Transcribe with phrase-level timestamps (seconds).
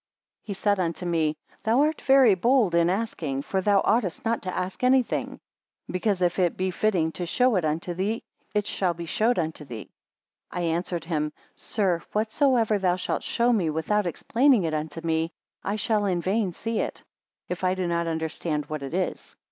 [0.47, 4.41] 36 He said unto me, Thou art very bold in asking; for thou oughtest not
[4.41, 5.39] to ask any thing;
[5.91, 8.23] because if it be fitting to show it unto thee,
[8.55, 9.91] it shall be showed unto thee.
[10.51, 15.33] 37 I answered him; Sir, whatsoever thou shalt show me, without explaining it unto me,
[15.63, 17.03] I shall in vain see it,
[17.47, 19.35] if I do not understand what it is.